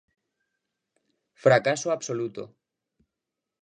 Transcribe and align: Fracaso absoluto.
Fracaso 1.43 1.87
absoluto. 1.91 2.43